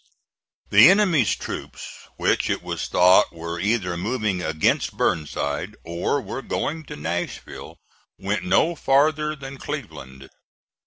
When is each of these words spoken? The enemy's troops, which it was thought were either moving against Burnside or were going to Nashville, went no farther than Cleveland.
The 0.71 0.89
enemy's 0.89 1.35
troops, 1.35 2.07
which 2.17 2.49
it 2.49 2.63
was 2.63 2.87
thought 2.87 3.31
were 3.31 3.59
either 3.59 3.95
moving 3.95 4.41
against 4.41 4.97
Burnside 4.97 5.75
or 5.85 6.19
were 6.19 6.41
going 6.41 6.85
to 6.85 6.95
Nashville, 6.95 7.77
went 8.17 8.43
no 8.43 8.73
farther 8.73 9.35
than 9.35 9.59
Cleveland. 9.59 10.31